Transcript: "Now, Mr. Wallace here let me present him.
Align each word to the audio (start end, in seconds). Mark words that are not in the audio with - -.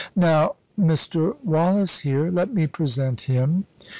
"Now, 0.15 0.55
Mr. 0.79 1.35
Wallace 1.43 1.99
here 1.99 2.31
let 2.31 2.51
me 2.51 2.65
present 2.65 3.21
him. 3.21 3.65